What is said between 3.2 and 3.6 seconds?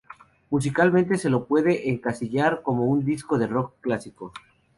de